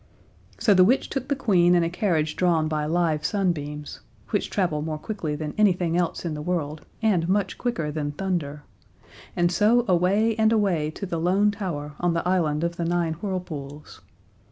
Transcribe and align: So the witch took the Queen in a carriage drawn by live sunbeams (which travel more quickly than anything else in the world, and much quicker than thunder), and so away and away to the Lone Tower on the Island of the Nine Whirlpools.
So 0.57 0.73
the 0.73 0.83
witch 0.83 1.09
took 1.11 1.27
the 1.27 1.35
Queen 1.35 1.75
in 1.75 1.83
a 1.83 1.87
carriage 1.91 2.35
drawn 2.35 2.67
by 2.67 2.85
live 2.87 3.23
sunbeams 3.23 3.99
(which 4.31 4.49
travel 4.49 4.81
more 4.81 4.97
quickly 4.97 5.35
than 5.35 5.53
anything 5.59 5.95
else 5.95 6.25
in 6.25 6.33
the 6.33 6.41
world, 6.41 6.81
and 7.03 7.29
much 7.29 7.59
quicker 7.59 7.91
than 7.91 8.11
thunder), 8.13 8.63
and 9.35 9.51
so 9.51 9.85
away 9.87 10.35
and 10.37 10.51
away 10.51 10.89
to 10.89 11.05
the 11.05 11.19
Lone 11.19 11.51
Tower 11.51 11.93
on 11.99 12.15
the 12.15 12.27
Island 12.27 12.63
of 12.63 12.77
the 12.77 12.85
Nine 12.85 13.13
Whirlpools. 13.21 14.01